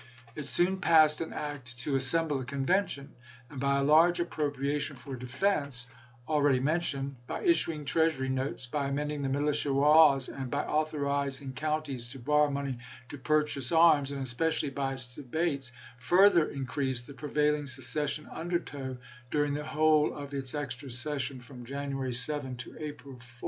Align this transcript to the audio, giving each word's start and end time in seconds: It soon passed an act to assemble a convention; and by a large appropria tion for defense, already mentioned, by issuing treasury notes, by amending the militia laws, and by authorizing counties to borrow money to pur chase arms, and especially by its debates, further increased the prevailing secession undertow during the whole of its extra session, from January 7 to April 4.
It 0.33 0.47
soon 0.47 0.77
passed 0.81 1.21
an 1.21 1.31
act 1.31 1.77
to 1.81 1.93
assemble 1.93 2.39
a 2.39 2.43
convention; 2.43 3.13
and 3.51 3.59
by 3.59 3.77
a 3.77 3.83
large 3.83 4.17
appropria 4.17 4.81
tion 4.81 4.95
for 4.95 5.15
defense, 5.15 5.85
already 6.27 6.59
mentioned, 6.59 7.17
by 7.27 7.43
issuing 7.43 7.85
treasury 7.85 8.27
notes, 8.27 8.65
by 8.65 8.87
amending 8.87 9.21
the 9.21 9.29
militia 9.29 9.71
laws, 9.71 10.27
and 10.27 10.49
by 10.49 10.63
authorizing 10.65 11.53
counties 11.53 12.09
to 12.09 12.17
borrow 12.17 12.49
money 12.49 12.79
to 13.09 13.17
pur 13.19 13.43
chase 13.43 13.71
arms, 13.71 14.09
and 14.09 14.23
especially 14.23 14.71
by 14.71 14.93
its 14.93 15.13
debates, 15.13 15.71
further 15.99 16.47
increased 16.49 17.05
the 17.05 17.13
prevailing 17.13 17.67
secession 17.67 18.25
undertow 18.33 18.97
during 19.29 19.53
the 19.53 19.63
whole 19.65 20.15
of 20.15 20.33
its 20.33 20.55
extra 20.55 20.89
session, 20.89 21.39
from 21.39 21.63
January 21.63 22.15
7 22.15 22.55
to 22.57 22.75
April 22.83 23.19
4. 23.19 23.25